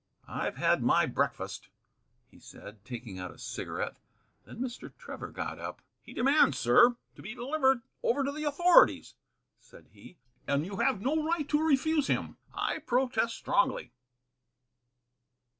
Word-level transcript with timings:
"I've 0.27 0.57
had 0.57 0.81
my 0.81 1.05
breakfast," 1.05 1.69
he 2.25 2.39
said, 2.39 2.83
taking 2.83 3.19
out 3.19 3.29
a 3.29 3.37
cigarette. 3.37 3.97
Then 4.45 4.57
Mr. 4.57 4.91
Trevor 4.97 5.27
got 5.29 5.59
up. 5.59 5.83
"He 6.01 6.11
demands, 6.11 6.57
sir, 6.57 6.95
to 7.15 7.21
be 7.21 7.35
delivered 7.35 7.83
over 8.01 8.23
to 8.23 8.31
the 8.31 8.45
authorities," 8.45 9.13
said 9.59 9.89
he, 9.91 10.17
"and 10.47 10.65
you 10.65 10.77
have 10.77 11.01
no 11.01 11.23
right 11.23 11.47
to 11.49 11.61
refuse 11.61 12.07
him. 12.07 12.37
I 12.51 12.79
protest 12.79 13.35
strongly." 13.35 13.91